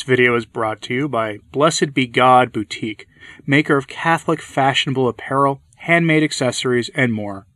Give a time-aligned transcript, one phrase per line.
[0.00, 3.06] this video is brought to you by Blessed Be God Boutique,
[3.46, 7.46] maker of Catholic fashionable apparel, handmade accessories, and more.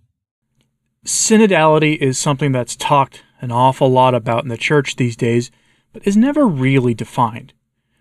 [1.06, 5.50] Synodality is something that's talked an awful lot about in the church these days,
[5.94, 7.54] but is never really defined.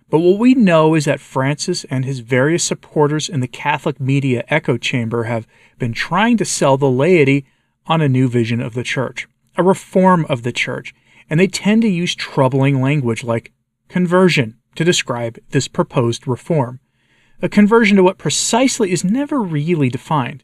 [0.09, 4.43] But what we know is that Francis and his various supporters in the Catholic media
[4.49, 5.47] echo chamber have
[5.79, 7.45] been trying to sell the laity
[7.87, 10.93] on a new vision of the church, a reform of the church,
[11.29, 13.53] and they tend to use troubling language like
[13.87, 16.79] conversion to describe this proposed reform.
[17.41, 20.43] A conversion to what precisely is never really defined.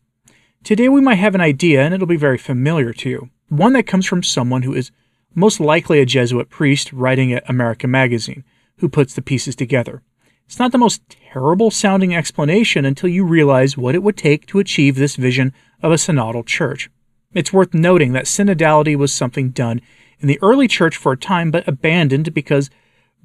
[0.63, 3.87] Today we might have an idea, and it'll be very familiar to you, one that
[3.87, 4.91] comes from someone who is
[5.33, 8.43] most likely a Jesuit priest writing at America Magazine,
[8.77, 10.01] who puts the pieces together.
[10.45, 14.59] It's not the most terrible sounding explanation until you realize what it would take to
[14.59, 16.89] achieve this vision of a synodal church.
[17.33, 19.81] It's worth noting that synodality was something done
[20.19, 22.71] in the early church for a time but abandoned because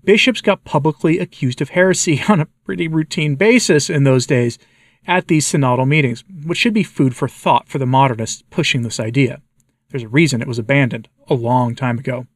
[0.05, 4.59] bishops got publicly accused of heresy on a pretty routine basis in those days
[5.07, 9.01] at these synodal meetings, which should be food for thought for the modernists pushing this
[9.01, 9.43] idea.
[9.91, 12.27] There's a reason it was abandoned a long time ago.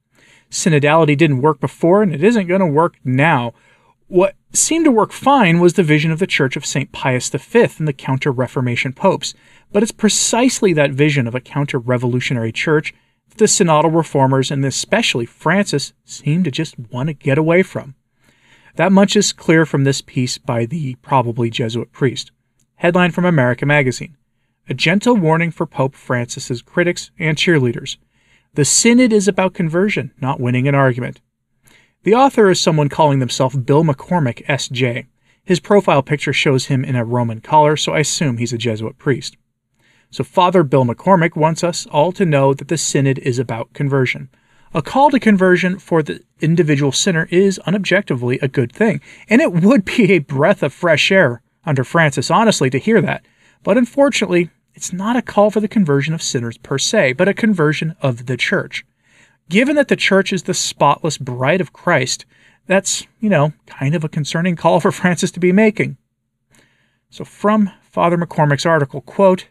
[0.51, 3.53] Synodality didn't work before, and it isn't going to work now.
[4.07, 6.93] What seemed to work fine was the vision of the Church of St.
[6.93, 9.35] Pius V and the Counter Reformation popes,
[9.73, 12.95] but it's precisely that vision of a counter revolutionary church
[13.39, 17.95] the synodal reformers, and especially Francis, seem to just want to get away from.
[18.77, 22.31] That much is clear from this piece by the probably Jesuit priest.
[22.77, 24.17] Headline from America Magazine
[24.69, 27.97] A gentle warning for Pope Francis's critics and cheerleaders.
[28.55, 31.21] The synod is about conversion, not winning an argument.
[32.03, 35.07] The author is someone calling themselves Bill McCormick, S.J.
[35.45, 38.99] His profile picture shows him in a Roman collar, so I assume he's a Jesuit
[38.99, 39.38] priest.
[40.11, 44.31] So Father Bill McCormick wants us all to know that the synod is about conversion.
[44.75, 49.53] A call to conversion for the individual sinner is unobjectively a good thing, and it
[49.53, 53.25] would be a breath of fresh air under Francis, honestly, to hear that.
[53.63, 57.35] But unfortunately, it's not a call for the conversion of sinners per se, but a
[57.35, 58.85] conversion of the church.
[59.49, 62.27] Given that the church is the spotless bride of Christ,
[62.67, 65.97] that's, you know, kind of a concerning call for Francis to be making.
[67.11, 69.49] So from Father McCormick's article, quote,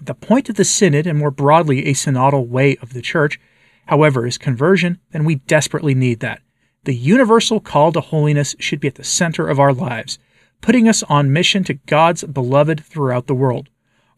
[0.00, 3.40] the point of the synod and more broadly a synodal way of the church,
[3.86, 6.40] however, is conversion, and we desperately need that.
[6.84, 10.18] The universal call to holiness should be at the center of our lives,
[10.60, 13.68] putting us on mission to God's beloved throughout the world.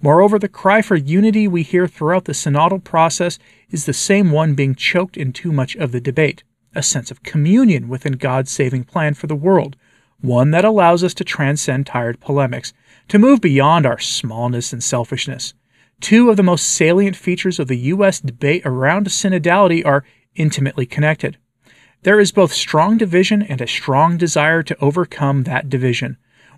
[0.03, 3.39] Moreover, the cry for unity we hear throughout the synodal process
[3.71, 6.43] is the same one being choked in too much of the debate
[6.75, 9.77] a sense of communion within God's saving plan for the world,
[10.21, 12.73] one that allows us to transcend tired polemics,
[13.09, 15.55] to move beyond our smallness and selfishness.
[16.01, 18.21] Two of the most salient features of the U.S.
[18.21, 21.37] debate around synodality are intimately connected.
[22.03, 26.17] There is both strong division and a strong desire to overcome that division.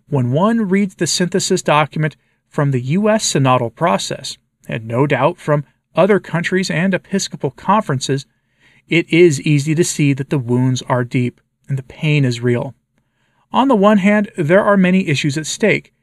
[0.08, 2.16] When one reads the synthesis document,
[2.48, 3.32] from the U.S.
[3.32, 4.36] synodal process,
[4.68, 5.64] and no doubt from
[5.96, 8.26] other countries and episcopal conferences,
[8.88, 12.74] it is easy to see that the wounds are deep and the pain is real.
[13.52, 15.94] On the one hand, there are many issues at stake,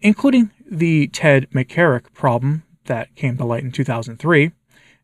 [0.00, 4.52] including the Ted McCarrick problem that came to light in 2003,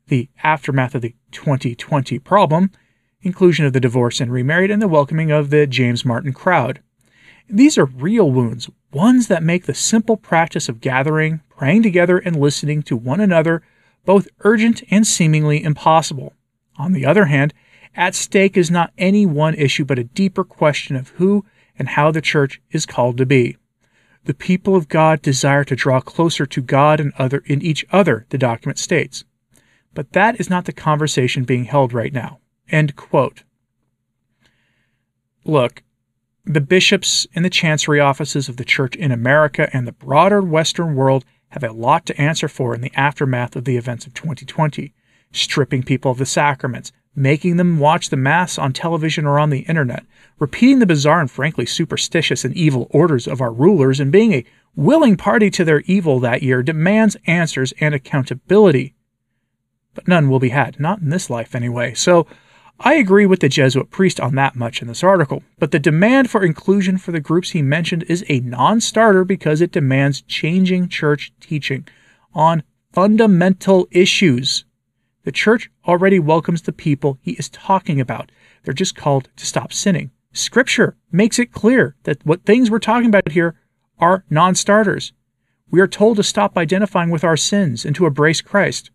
[0.08, 2.70] the aftermath of the 2020 problem,
[3.22, 6.80] inclusion of the divorced and remarried, and the welcoming of the James Martin crowd.
[7.48, 12.36] These are real wounds, ones that make the simple practice of gathering, praying together, and
[12.36, 13.62] listening to one another
[14.04, 16.32] both urgent and seemingly impossible.
[16.76, 17.54] On the other hand,
[17.94, 21.44] at stake is not any one issue but a deeper question of who
[21.78, 23.56] and how the church is called to be.
[24.24, 28.26] The people of God desire to draw closer to God and other in each other,
[28.30, 29.24] the document states.
[29.94, 32.38] But that is not the conversation being held right now.
[32.70, 33.42] End quote.
[35.44, 35.82] Look,
[36.44, 40.94] the bishops and the chancery offices of the Church in America and the broader Western
[40.94, 44.94] world have a lot to answer for in the aftermath of the events of 2020,
[45.32, 49.60] stripping people of the sacraments, making them watch the Mass on television or on the
[49.60, 50.04] internet,
[50.38, 54.44] repeating the bizarre and frankly superstitious and evil orders of our rulers, and being a
[54.74, 58.94] willing party to their evil that year demands answers and accountability.
[59.94, 61.94] But none will be had, not in this life anyway.
[61.94, 62.26] So,
[62.84, 66.30] I agree with the Jesuit priest on that much in this article, but the demand
[66.30, 70.88] for inclusion for the groups he mentioned is a non starter because it demands changing
[70.88, 71.86] church teaching
[72.34, 74.64] on fundamental issues.
[75.24, 78.32] The church already welcomes the people he is talking about.
[78.64, 80.10] They're just called to stop sinning.
[80.32, 83.56] Scripture makes it clear that what things we're talking about here
[83.98, 85.12] are non starters.
[85.70, 88.90] We are told to stop identifying with our sins and to embrace Christ.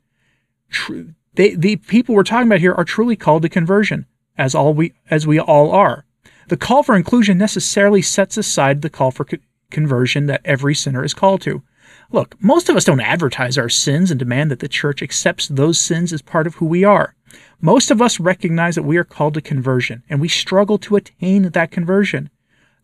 [1.35, 4.05] They, the people we're talking about here are truly called to conversion,
[4.37, 6.05] as all we as we all are.
[6.49, 9.37] The call for inclusion necessarily sets aside the call for co-
[9.69, 11.61] conversion that every sinner is called to.
[12.09, 15.77] Look, most of us don't advertise our sins and demand that the church accepts those
[15.77, 17.15] sins as part of who we are.
[17.59, 21.49] Most of us recognize that we are called to conversion, and we struggle to attain
[21.49, 22.29] that conversion.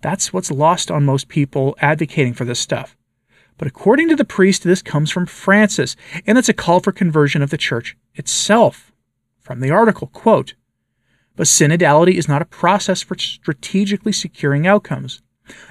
[0.02, 2.98] That's what's lost on most people advocating for this stuff.
[3.58, 5.96] But according to the priest, this comes from Francis,
[6.28, 8.92] and it's a call for conversion of the church itself.
[9.40, 10.56] From the article, quote,
[11.36, 15.22] but synodality is not a process for strategically securing outcomes.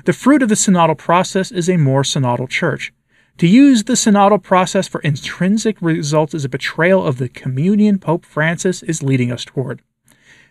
[0.04, 2.92] The fruit of the synodal process is a more synodal church.
[3.38, 8.24] To use the synodal process for intrinsic results is a betrayal of the communion Pope
[8.24, 9.82] Francis is leading us toward.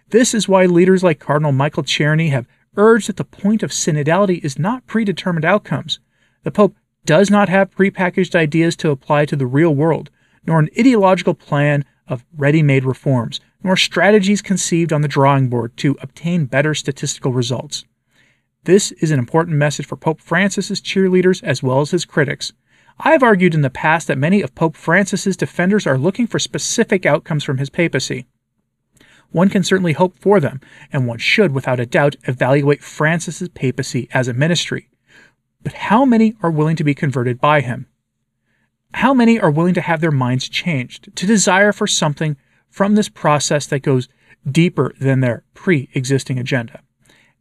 [0.09, 4.43] This is why leaders like Cardinal Michael Czerny have urged that the point of synodality
[4.43, 5.99] is not predetermined outcomes.
[6.43, 6.75] The Pope
[7.05, 10.09] does not have prepackaged ideas to apply to the real world,
[10.45, 15.77] nor an ideological plan of ready made reforms, nor strategies conceived on the drawing board
[15.77, 17.85] to obtain better statistical results.
[18.65, 22.51] This is an important message for Pope Francis's cheerleaders as well as his critics.
[23.03, 26.37] I have argued in the past that many of Pope Francis's defenders are looking for
[26.37, 28.27] specific outcomes from his papacy.
[29.31, 30.61] One can certainly hope for them,
[30.93, 34.87] and one should, without a doubt, evaluate Francis's papacy as a ministry.
[35.63, 37.87] But how many are willing to be converted by him?
[38.93, 42.37] How many are willing to have their minds changed, to desire for something
[42.69, 44.09] from this process that goes
[44.49, 46.81] deeper than their pre existing agenda?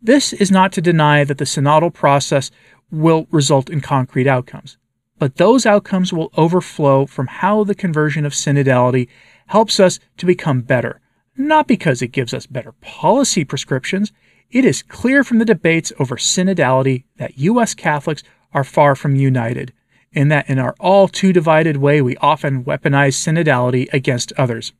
[0.01, 2.51] This is not to deny that the synodal process
[2.91, 4.79] will result in concrete outcomes,
[5.21, 9.07] but those outcomes will overflow from how the conversion of synodality
[9.49, 10.99] helps us to become better,
[11.37, 14.13] not because it gives us better policy prescriptions.
[14.51, 17.75] It is clear from the debates over synodality that U.S.
[17.75, 18.23] Catholics
[18.55, 19.75] are far from united,
[20.15, 24.73] and that in our all too divided way we often weaponize synodality against others.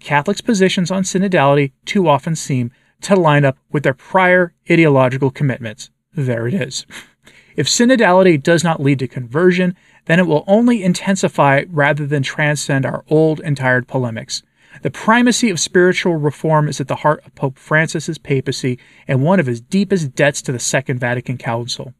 [0.00, 2.72] Catholics' positions on synodality too often seem
[3.02, 5.90] to line up with their prior ideological commitments.
[6.14, 6.86] There it is.
[7.56, 12.84] If synodality does not lead to conversion, then it will only intensify rather than transcend
[12.84, 14.42] our old and tired polemics.
[14.82, 19.38] The primacy of spiritual reform is at the heart of Pope Francis's papacy and one
[19.38, 21.94] of his deepest debts to the Second Vatican Council.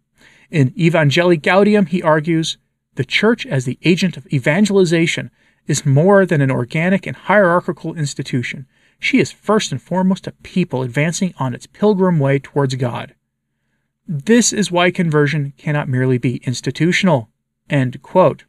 [0.51, 2.59] In Evangelii Gaudium, he argues,
[2.97, 5.31] the Church as the agent of evangelization
[5.67, 8.67] is more than an organic and hierarchical institution.
[8.99, 13.15] She is first and foremost a people advancing on its pilgrim way towards God.
[14.07, 17.31] This is why conversion cannot merely be institutional.
[17.71, 18.45] End quote.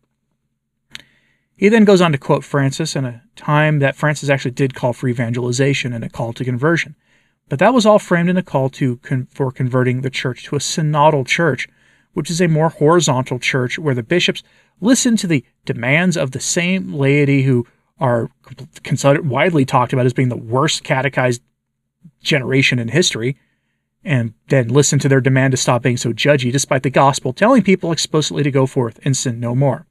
[1.55, 4.91] He then goes on to quote Francis in a time that Francis actually did call
[4.91, 6.95] for evangelization and a call to conversion.
[7.47, 10.55] But that was all framed in a call to con- for converting the church to
[10.55, 11.69] a synodal church,
[12.13, 14.43] which is a more horizontal church where the bishops
[14.81, 17.65] listen to the demands of the same laity who
[17.99, 18.29] are
[18.83, 21.41] considered widely talked about as being the worst catechized
[22.21, 23.37] generation in history,
[24.05, 27.63] and then listen to their demand to stop being so judgy, despite the gospel telling
[27.63, 29.87] people explicitly to go forth and sin no more.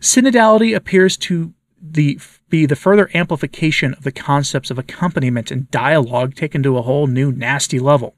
[0.00, 2.18] Synodality appears to the,
[2.48, 7.06] be the further amplification of the concepts of accompaniment and dialogue taken to a whole
[7.06, 8.16] new nasty level.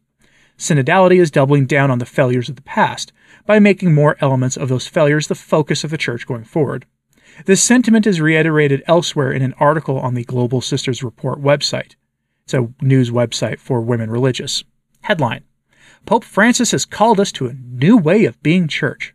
[0.57, 3.13] Synodality is doubling down on the failures of the past
[3.45, 6.87] by making more elements of those failures the focus of the church going forward.
[7.47, 11.95] This sentiment is reiterated elsewhere in an article on the Global Sisters Report website.
[12.45, 14.63] It's a news website for women religious.
[15.03, 15.45] Headline
[16.11, 19.15] Pope Francis has called us to a new way of being church.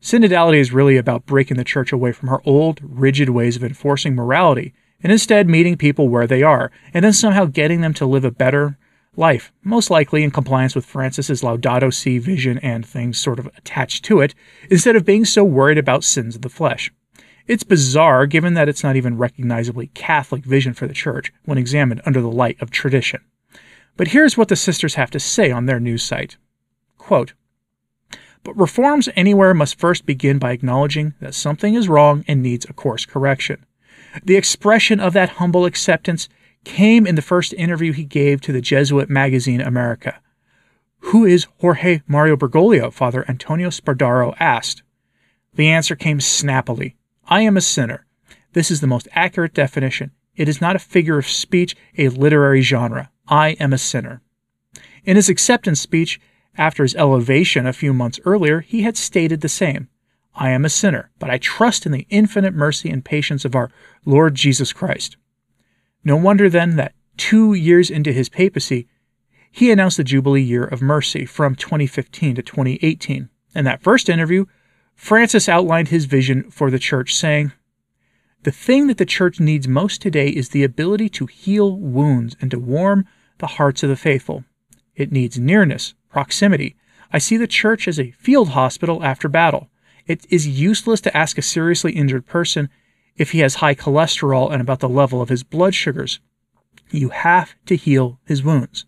[0.00, 4.14] Synodality is really about breaking the church away from her old, rigid ways of enforcing
[4.14, 8.24] morality and instead meeting people where they are and then somehow getting them to live
[8.24, 8.78] a better
[9.16, 14.04] life, most likely in compliance with Francis's Laudato Si vision and things sort of attached
[14.04, 14.36] to it,
[14.70, 16.92] instead of being so worried about sins of the flesh.
[17.48, 22.02] It's bizarre given that it's not even recognizably Catholic vision for the church when examined
[22.06, 23.20] under the light of tradition.
[23.96, 26.36] But here's what the sisters have to say on their news site.
[26.98, 27.34] Quote,
[28.44, 32.74] but reforms anywhere must first begin by acknowledging that something is wrong and needs a
[32.74, 33.64] course correction.
[34.22, 36.28] The expression of that humble acceptance
[36.64, 40.20] came in the first interview he gave to the Jesuit magazine America.
[40.98, 42.92] Who is Jorge Mario Bergoglio?
[42.92, 44.82] Father Antonio Spadaro asked.
[45.54, 46.96] The answer came snappily
[47.26, 48.04] I am a sinner.
[48.52, 50.10] This is the most accurate definition.
[50.36, 53.10] It is not a figure of speech, a literary genre.
[53.28, 54.22] I am a sinner.
[55.04, 56.20] In his acceptance speech,
[56.56, 59.88] after his elevation a few months earlier, he had stated the same
[60.36, 63.70] I am a sinner, but I trust in the infinite mercy and patience of our
[64.04, 65.16] Lord Jesus Christ.
[66.02, 68.88] No wonder then that two years into his papacy,
[69.50, 73.28] he announced the Jubilee Year of Mercy from 2015 to 2018.
[73.54, 74.46] In that first interview,
[74.96, 77.52] Francis outlined his vision for the church, saying,
[78.44, 82.50] The thing that the church needs most today is the ability to heal wounds and
[82.50, 83.06] to warm
[83.38, 84.44] the hearts of the faithful.
[84.94, 86.76] It needs nearness, proximity.
[87.10, 89.70] I see the church as a field hospital after battle.
[90.06, 92.68] It is useless to ask a seriously injured person
[93.16, 96.20] if he has high cholesterol and about the level of his blood sugars.
[96.90, 98.84] You have to heal his wounds.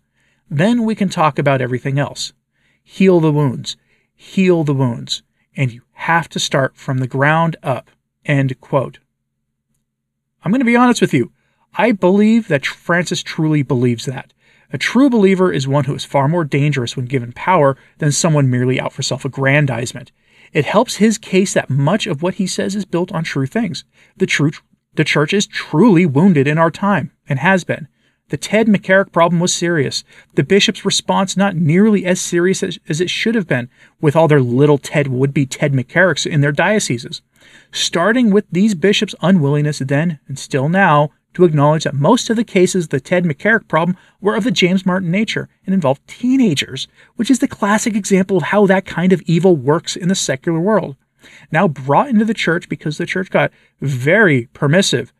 [0.51, 2.31] Then we can talk about everything else.
[2.83, 3.75] Heal the wounds.
[4.13, 5.23] Heal the wounds.
[5.55, 7.89] And you have to start from the ground up.
[8.23, 8.99] End quote.
[10.47, 11.33] I'm going to be honest with you.
[11.73, 14.31] I believe that Francis truly believes that.
[14.71, 18.49] A true believer is one who is far more dangerous when given power than someone
[18.49, 20.13] merely out for self aggrandizement.
[20.53, 23.83] It helps his case that much of what he says is built on true things.
[24.15, 24.51] The, true,
[24.93, 27.89] the church is truly wounded in our time, and has been.
[28.29, 30.05] The Ted McCarrick problem was serious.
[30.35, 34.29] The bishop's response not nearly as serious as, as it should have been, with all
[34.29, 37.21] their little Ted would be Ted McCarricks in their dioceses.
[37.71, 42.43] Starting with these bishops' unwillingness then and still now to acknowledge that most of the
[42.43, 46.87] cases of the Ted McCarrick problem were of the James Martin nature and involved teenagers,
[47.15, 50.59] which is the classic example of how that kind of evil works in the secular
[50.59, 50.95] world.
[51.51, 53.51] Now brought into the church because the church got
[53.81, 55.13] very permissive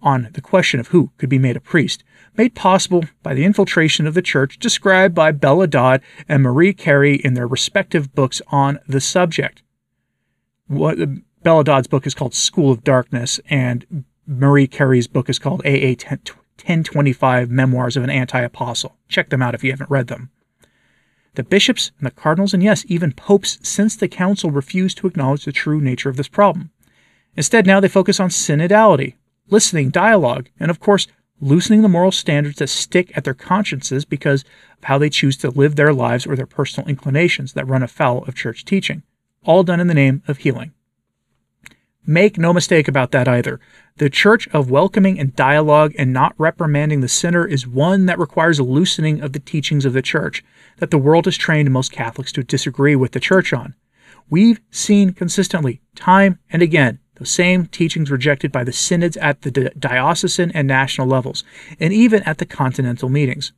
[0.00, 2.04] on the question of who could be made a priest,
[2.36, 7.16] made possible by the infiltration of the church described by Bella Dodd and Marie Carey
[7.16, 9.62] in their respective books on the subject.
[10.66, 10.98] What
[11.44, 15.92] Bella Dodd's book is called School of Darkness, and Marie Carey's book is called AA
[15.92, 18.96] 1025 Memoirs of an Anti Apostle.
[19.08, 20.30] Check them out if you haven't read them.
[21.34, 25.44] The bishops and the cardinals, and yes, even popes since the council refused to acknowledge
[25.44, 26.70] the true nature of this problem.
[27.36, 29.16] Instead, now they focus on synodality,
[29.50, 31.06] listening, dialogue, and of course,
[31.42, 34.44] loosening the moral standards that stick at their consciences because
[34.78, 38.24] of how they choose to live their lives or their personal inclinations that run afoul
[38.24, 39.02] of church teaching,
[39.44, 40.72] all done in the name of healing.
[42.06, 43.60] Make no mistake about that either.
[43.96, 48.58] The church of welcoming and dialogue and not reprimanding the sinner is one that requires
[48.58, 50.44] a loosening of the teachings of the church
[50.78, 53.74] that the world has trained most Catholics to disagree with the church on.
[54.28, 59.50] We've seen consistently, time and again, those same teachings rejected by the synods at the
[59.78, 61.44] diocesan and national levels,
[61.80, 63.52] and even at the continental meetings.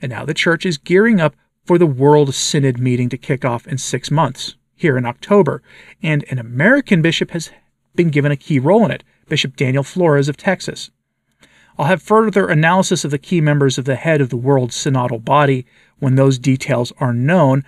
[0.00, 3.66] And now the church is gearing up for the World Synod meeting to kick off
[3.66, 5.62] in six months, here in October,
[6.02, 7.50] and an American bishop has
[7.98, 10.90] been given a key role in it, Bishop Daniel Flores of Texas.
[11.76, 15.24] I'll have further analysis of the key members of the head of the world synodal
[15.24, 15.66] body
[15.98, 17.64] when those details are known.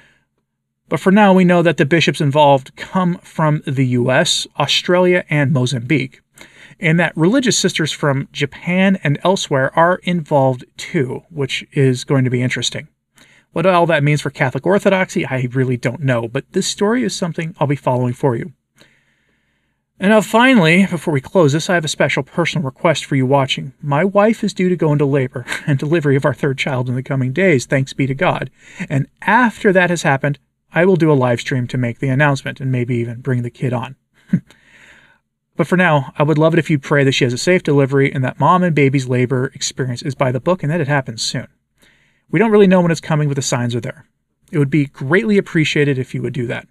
[0.88, 5.52] But for now, we know that the bishops involved come from the US, Australia, and
[5.52, 6.20] Mozambique,
[6.78, 12.30] and that religious sisters from Japan and elsewhere are involved too, which is going to
[12.30, 12.87] be interesting.
[13.50, 17.16] What all that means for Catholic Orthodoxy, I really don't know, but this story is
[17.16, 18.52] something I'll be following for you.
[20.00, 23.26] And now, finally, before we close this, I have a special personal request for you
[23.26, 23.75] watching.
[23.83, 26.95] My wife is due to go into labor and delivery of our third child in
[26.95, 28.50] the coming days, thanks be to God.
[28.88, 30.38] And after that has happened,
[30.73, 33.50] I will do a live stream to make the announcement and maybe even bring the
[33.50, 33.97] kid on.
[35.57, 37.62] but for now, I would love it if you'd pray that she has a safe
[37.62, 40.88] delivery and that mom and baby's labor experience is by the book and that it
[40.88, 41.49] happens soon.
[42.30, 44.07] We don't really know when it's coming, but the signs are there.
[44.50, 46.66] It would be greatly appreciated if you would do that.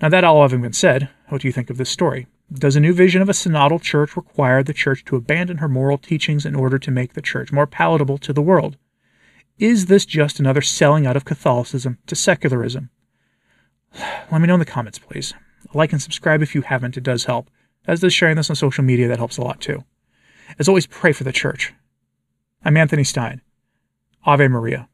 [0.00, 2.26] Now, that all having been said, what do you think of this story?
[2.52, 5.96] Does a new vision of a synodal church require the church to abandon her moral
[5.96, 8.76] teachings in order to make the church more palatable to the world?
[9.58, 12.90] Is this just another selling out of Catholicism to secularism?
[14.30, 15.32] Let me know in the comments, please.
[15.72, 17.48] Like and subscribe if you haven't, it does help.
[17.86, 19.84] As does sharing this on social media, that helps a lot too.
[20.58, 21.72] As always, pray for the church.
[22.64, 23.40] I'm Anthony Stine.
[24.26, 24.88] Ave Maria.